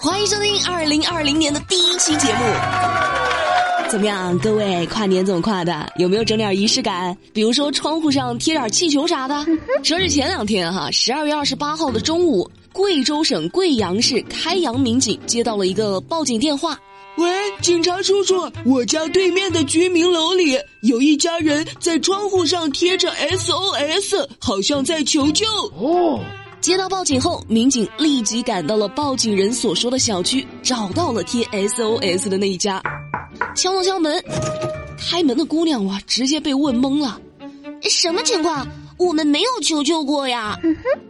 [0.00, 2.40] 欢迎收听二零二零年的第一期节目。
[3.88, 5.88] 怎么样，各位跨年怎么跨的？
[5.96, 7.16] 有没有整点仪式感？
[7.32, 9.46] 比如说窗户上贴点气球啥的。
[9.84, 16.76] 说是前两天哈，十二月二十八号的中午，贵州省贵阳市开阳民警接到了一个报警电话。
[17.16, 17.30] 喂，
[17.62, 25.46] 警察叔叔，我家对面的居民楼里有一家人在窗户上贴着 SOS，好像在求救。
[25.78, 26.18] 哦。
[26.66, 32.82] 接到报警后，民警立即赶到了报警人所说的小区，找到了贴 SOS 的那一家，
[33.54, 34.20] 敲了敲门，
[34.98, 37.20] 开门的姑娘哇，直接被问懵了，
[37.82, 38.66] 什么情况？
[38.98, 40.58] 我们没有求救过呀！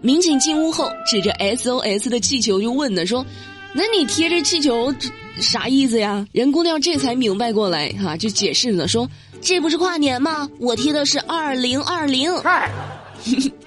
[0.00, 3.24] 民警进屋后，指着 SOS 的气球就问呢，说
[3.72, 4.92] ：“那你贴这气球，
[5.38, 9.08] 啥意思呀？”人姑娘这才明白过来，哈，就解释呢，说
[9.40, 10.50] ：“这不是跨年吗？
[10.58, 12.32] 我贴的是二零二零。”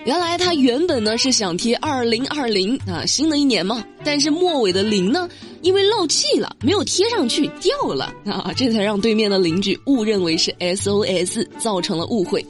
[0.07, 5.27] 原来他原本呢是想贴二零二零啊，新的一年嘛，但是末尾的零呢，
[5.61, 12.45] 因为漏气了，没有贴上去掉了啊，这才让对面的邻居误认为是 SOS，造成了误会。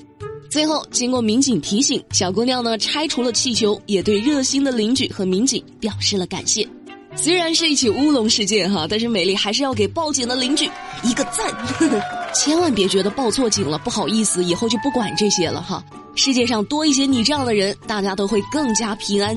[0.52, 6.68] 最后经过民警提醒，小姑娘呢拆除了气球，也对热心的邻居和民警表示了感谢。
[7.16, 10.70] 虽然是一起乌龙事件哈，但是美丽还是要给报警的邻居
[11.04, 12.00] 一个赞，呵呵
[12.38, 15.84] 千万别觉得报错警了不好意思，以后就不管这些了哈。
[16.14, 19.36] 世界上多一些你这样的人，大家都会更加平安。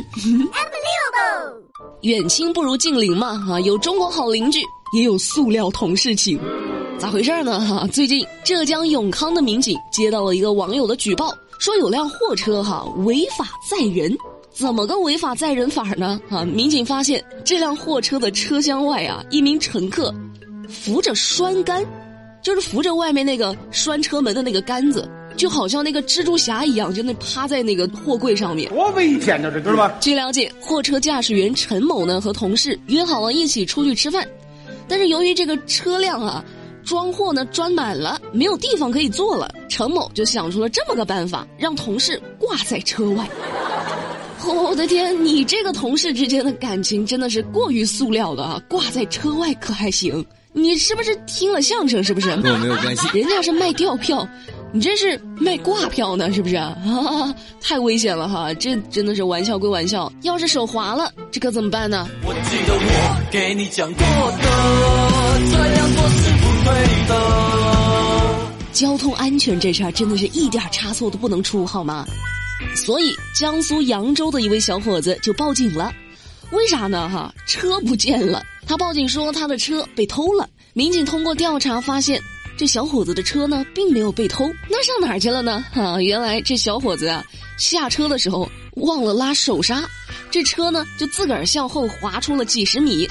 [2.02, 4.60] 远亲不如近邻嘛，哈，有中国好邻居，
[4.94, 6.38] 也有塑料同事情，
[6.98, 7.58] 咋回事呢？
[7.58, 14.14] 哈，最近浙江永康的民警接到了一个网友的举报，说有辆货车哈违法载人。
[14.50, 16.20] 怎么个违法载人法呢？
[16.28, 20.14] 啊，民警发现这辆货车的车厢外啊，一名乘客
[20.68, 21.82] 扶着栓杆，
[22.42, 29.94] 就是扶着外面那个拴车门的那个杆子，就好像那个蜘蛛侠一样，就那趴在那个货柜上面，多危险呢，这知道吧？
[30.00, 34.26] 据了解，货车驾驶员陈某呢和同事约好了一起出去吃饭，
[34.88, 36.44] 但是由于这个车辆啊
[36.84, 43.28] 装货呢装满了，没有地方可以坐了，陈某就想出了这么个办法，让同事挂在车外。
[44.42, 48.62] 我的天，你这个同事之间的感情真的是过于塑料了啊！
[48.70, 50.24] 挂在车外可还行？
[50.52, 52.02] 你是不是听了相声？
[52.02, 52.28] 是不是？
[52.38, 53.08] 跟我没有关系。
[53.18, 54.26] 人家是卖吊票，
[54.72, 56.32] 你这是卖挂票呢？
[56.32, 56.56] 是不是？
[56.56, 58.52] 啊， 太危险了哈！
[58.54, 62.08] 这真的是玩笑归玩笑，要是手滑了，这可怎么办呢？
[62.24, 64.48] 我记得我给你讲过的，
[65.50, 67.14] 这样做是不对的。
[68.72, 72.04] 交通安全这事儿真的是一点差错都不能出，好吗？
[72.74, 75.92] 所以，江苏扬州的一位小伙子就报警了，
[76.50, 77.08] 为啥呢？
[77.08, 78.42] 哈，车不见了。
[78.70, 80.48] 他报警说他的车被偷了。
[80.74, 82.22] 民警通过调查发现，
[82.56, 85.64] 这小伙子的车呢并没有被偷，那上哪儿去了呢？
[85.72, 87.24] 哈，原来这小伙子啊
[87.58, 89.82] 下车的时候忘了拉手刹，
[90.30, 93.08] 这车呢就自个儿向后滑出了几十米，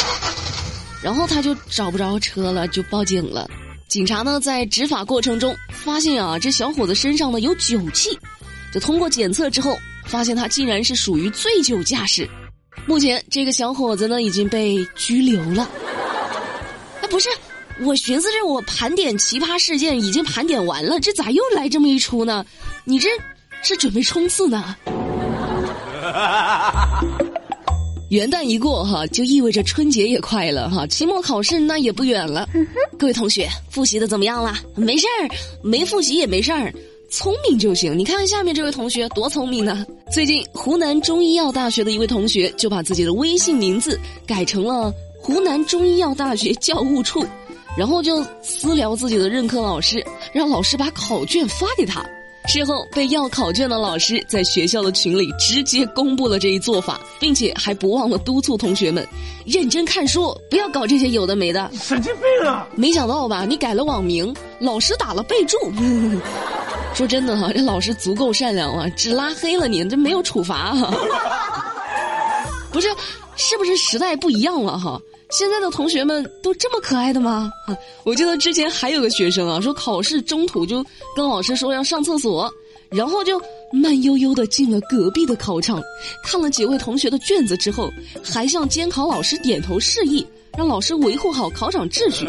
[1.03, 3.45] 然后他就找不着车了，就报警了。
[3.89, 8.17] 警察呢在执法过程中发现啊，这小伙子身上呢有酒气。
[8.73, 12.29] 就通过检测之后，发现他竟然是属于醉酒驾驶。
[12.89, 15.69] 目前这个小伙子呢已经被拘留了。
[17.03, 17.29] 哎，不是，
[17.81, 22.43] 我寻思着我盘点奇葩事件已经盘点完了，这咋又来这么一出呢？
[22.85, 23.07] 你这
[23.61, 24.75] 是准备冲刺呢？
[28.09, 32.49] 元旦一过哈，就意味着春节也快了哈，期末考试那也不远了。
[32.97, 34.55] 各位同学，复习的怎么样了？
[34.75, 35.29] 没事儿，
[35.61, 36.73] 没复习也没事儿。
[37.09, 39.85] 聪明就行，你看下面这位同学多聪明呢。
[40.11, 47.25] 最近，湖南中医药大学的一位同学就把自己的微信名字改成了湖南中医药大学教务处，
[47.75, 52.05] 然后就私聊自己的任课老师，让老师把考卷发给他。
[52.47, 59.07] 事后，被要考卷的老师在学校的群里直接公布了这一做法，并且还不忘了督促同学们
[59.45, 61.69] 认真看书，不要搞这些有的没的。
[61.73, 62.67] 神经病啊！
[62.75, 63.45] 没想到吧？
[63.45, 65.57] 你改了网名，老师打了备注。
[66.99, 70.93] 说真的哈，这老师足够善良了，只拉黑了你，这没有处罚哈。
[72.73, 72.89] 不是，
[73.37, 74.99] 是不是时代不一样了哈？
[75.29, 77.49] 现在的同学们都这么可爱的吗？
[77.67, 80.85] 啊我记得之前还有个学生啊，说考试中途就
[81.15, 82.53] 跟老师说要上厕所，
[82.89, 83.41] 然后就
[83.71, 85.81] 慢悠悠的进了隔壁的考场，
[86.25, 87.89] 看了几位同学的卷子之后，
[88.21, 90.27] 还向监考老师点头示意。
[90.57, 92.27] 让老师维护好考场秩序。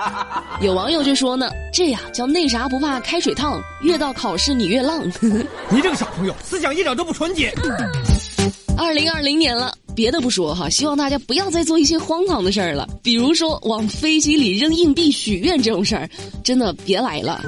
[0.60, 5.06] 有网友就说呢，这呀叫那啥不怕开水烫，越到考试你越浪。
[5.70, 7.52] 你这个小朋友思想一点都不纯洁。
[8.76, 16.10] 二零二零年了，别的不说哈，希望大家不要再做一些荒唐的事儿了，比如说往飞机里扔硬币许愿这种事儿，
[16.42, 17.40] 真的别来了。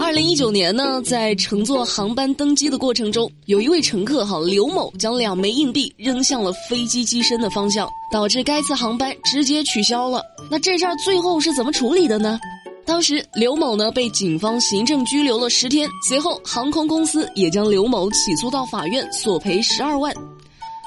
[0.00, 10.22] 二零一九年呢，在乘坐航班登机的过程中，有一位乘客哈刘某将两枚硬币扔向了飞机机身的方向，导致该次航班直接取消了。
[10.50, 12.38] 那这事儿最后是怎么处理的呢？
[12.86, 20.14] 当时刘某呢被警方行政拘留了十天，随后航空公司也将刘某起诉到法院索赔十二万。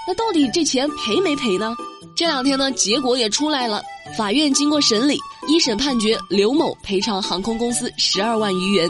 [0.08, 1.76] 那到底这钱赔没赔呢？
[2.16, 3.84] 这两天呢，结果也出来了。
[4.18, 5.18] 法院经过审理，
[5.48, 8.90] 一审判决刘某赔偿航空公司十二万余元。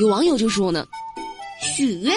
[0.00, 0.86] 有网友就说呢
[1.76, 2.14] ：“许愿，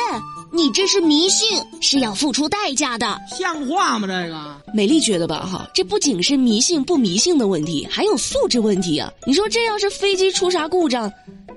[0.52, 4.08] 你这是迷信，是要付出代价的，像话吗？
[4.08, 9.12] 这个美丽觉得吧，哈，这不仅是迷信不迷信的问题，还有素质问题啊！
[9.28, 11.12] 你说这要是飞机出啥故障，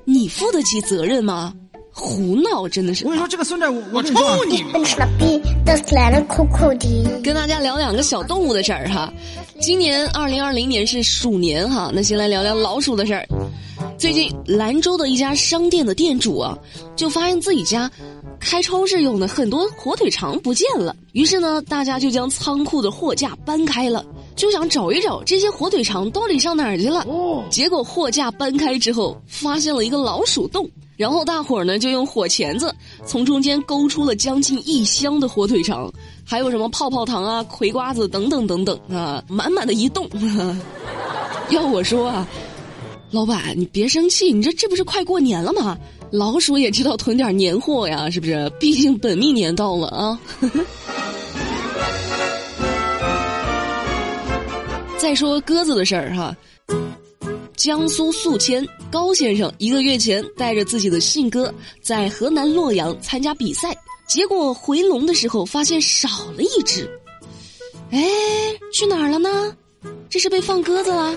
[0.04, 1.54] 你负得起责任吗？”
[1.98, 3.06] 胡闹，真的是！
[3.06, 4.12] 我跟你说，这个孙子，我我抽
[4.44, 4.62] 你！
[7.22, 9.10] 跟大家聊两个小动物的事儿哈。
[9.62, 13.26] 今年二零二零年是鼠年哈，那先来聊聊老鼠的事儿。
[13.96, 16.56] 最近兰州的一家商店的店主啊，
[16.96, 17.90] 就发现自己家
[18.38, 24.04] 开超市用的很多火腿肠不见了，于是呢，大家就将仓库的货架搬开了，
[24.36, 27.06] 就想找一找这些火腿肠到底上哪儿去了。
[27.08, 30.68] 哦，结果货架搬开之后，发现了一个老鼠洞。
[30.96, 35.92] 然后大伙儿呢就用火钳子从中间勾出了将近一箱的火腿肠，
[36.24, 40.08] 还有什么泡泡糖啊、葵瓜子等等等等啊，满满的一洞。
[41.50, 42.26] 要我说啊，
[43.10, 45.76] 老板你别生气，你这这不是快过年了吗？
[46.10, 48.50] 老鼠也知道囤点年货呀，是不是？
[48.58, 50.18] 毕竟本命年到了啊。
[54.96, 56.34] 再说鸽子的事儿哈。
[57.56, 63.74] 江苏宿迁高先生一个月前带着自己的信鸽在河南洛阳参加比赛，
[64.06, 66.88] 结果回笼的时候发现少了一只。
[67.90, 68.04] 哎，
[68.72, 69.56] 去哪儿了呢？
[70.10, 71.16] 这是被放鸽子了。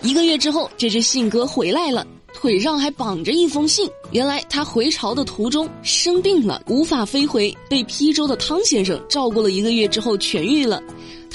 [0.00, 3.88] 一个月之后，这只信鸽回来了，腿上还绑着一封信。
[4.12, 10.82] 原来他回巢的途中生病了，无法飞回，被邳州的汤先生照顾了一个月之后痊愈了。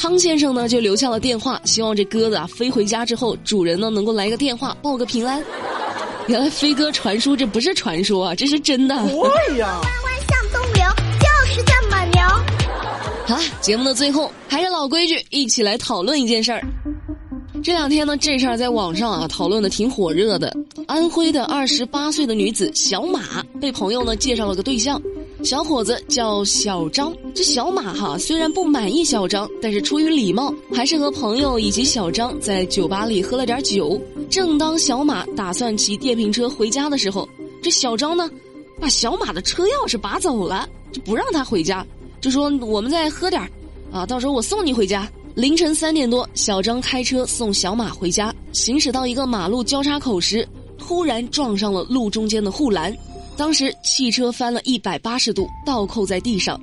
[0.01, 5.43] 汤先生呢，就留下了电话，希望这鸽子啊飞回家之后，主人呢能够来个电话报个平安。
[6.27, 8.95] 原来飞鸽传书这不是传说啊，这是真的。
[8.95, 10.85] 对呀，弯弯向东流，
[11.19, 12.21] 就是这么牛。
[13.27, 16.63] 好，节目的最后还是老规矩，一起来讨论一件事儿。
[17.61, 20.55] 这两天呢，这事儿在网上啊讨论的挺火热的。
[20.87, 25.01] 安徽的二十八岁的女子小马被朋友呢介绍了个对象。
[25.43, 33.99] 小伙子叫小张，这小马哈虽然不满意小张，但是出于礼貌，还是和朋友以及小张在酒吧里喝了点酒。
[34.29, 37.27] 正当小马打算骑电瓶车回家的时候，
[37.63, 38.29] 这小张呢，
[38.79, 41.85] 把小马的车钥匙拔走了，就不让他回家，
[42.19, 43.41] 就说我们再喝点
[43.91, 45.09] 啊，到时候我送你回家。
[45.35, 50.45] 凌晨三点多，小张开车送小马回家，行驶到一个马路交叉口时，
[50.77, 52.93] 突然撞上了路中间的护栏。
[53.39, 56.59] 当时汽车翻了一百八十度，倒扣在地上。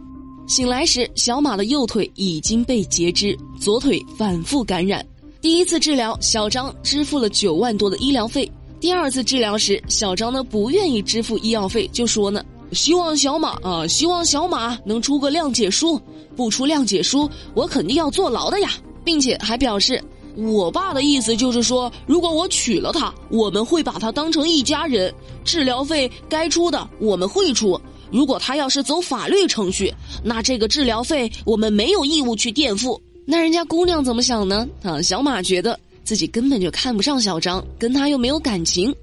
[0.46, 5.02] 醒来时，小马的右腿已经被截肢，左腿反复感染。
[5.40, 8.46] 第一次治疗，小张支付了九万多的医疗费。
[8.78, 15.98] 第二次治疗时，小张呢不愿意支付医药费，就说呢，希望小马啊，希望小马能出个谅解书，
[16.36, 18.68] 不出谅解书，我肯定要坐牢的呀，
[19.02, 19.98] 并且还表示。
[20.36, 25.12] 我爸的意思就是说，如果我娶了她，我们会把她当成一家人，
[25.44, 27.80] 治疗费该出的我们会出。
[28.12, 29.92] 如果他要是走法律程序，
[30.22, 33.00] 那这个治疗费我们没有义务去垫付。
[33.26, 34.68] 那人家姑娘怎么想呢？
[34.84, 38.94] 啊，小马觉得自己根本就看不上小张，跟他又没有感情，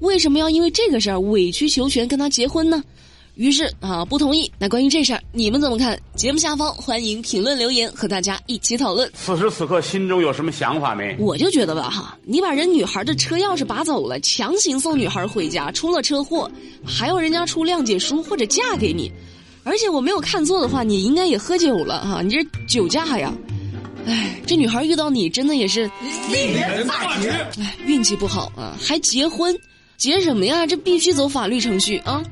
[0.00, 2.84] 为什么要因为这个事儿委曲求全跟他结婚呢？
[3.40, 4.52] 于是啊，不同意。
[4.58, 5.98] 那关于这事儿，你们怎么看？
[6.14, 9.10] 节目下方欢迎评论留言，和大家一起讨论。
[9.14, 11.16] 此时此刻，心中有什么想法没？
[11.18, 16.50] 我就觉得吧，哈，你把人女孩的车钥匙拔走了，强行送女孩回家，出了车祸，
[16.84, 19.10] 还要人家出谅解书或者嫁给你，
[19.64, 23.32] 而且我没有看错的话，你应该也喝酒了哈，你这酒驾呀！
[24.04, 25.90] 哎，这女孩遇到你真的也是
[26.30, 27.30] 令人发指。
[27.58, 29.58] 哎，运气不好啊，还结婚，
[29.96, 30.66] 结什么呀？
[30.66, 32.22] 这必须走法律程序啊！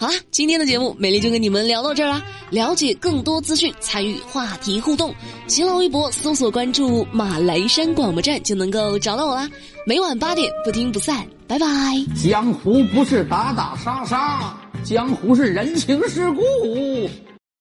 [0.00, 2.22] 好啦，今天的节目美丽就跟你们聊到这儿啦。
[2.48, 5.14] 了解更多资讯，参与话题互动，
[5.46, 9.46] 新浪微博搜索关注马来山广播站就能够找到我啦。
[9.86, 11.66] 每晚八点不听不散，拜拜。
[12.16, 16.40] 江湖不是打打杀杀，江湖是人情世故。